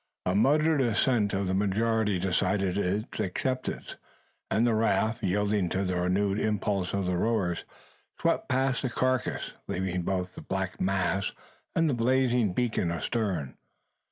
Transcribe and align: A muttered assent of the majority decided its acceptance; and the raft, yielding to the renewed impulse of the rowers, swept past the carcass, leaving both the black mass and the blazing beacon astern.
A 0.25 0.33
muttered 0.33 0.81
assent 0.81 1.31
of 1.31 1.47
the 1.47 1.53
majority 1.53 2.17
decided 2.17 2.75
its 2.75 3.19
acceptance; 3.19 3.97
and 4.49 4.65
the 4.65 4.73
raft, 4.73 5.21
yielding 5.21 5.69
to 5.69 5.83
the 5.83 5.95
renewed 5.95 6.39
impulse 6.39 6.91
of 6.91 7.05
the 7.05 7.15
rowers, 7.15 7.65
swept 8.19 8.49
past 8.49 8.81
the 8.81 8.89
carcass, 8.89 9.51
leaving 9.67 10.01
both 10.01 10.33
the 10.33 10.41
black 10.41 10.81
mass 10.81 11.33
and 11.75 11.87
the 11.87 11.93
blazing 11.93 12.51
beacon 12.51 12.89
astern. 12.91 13.57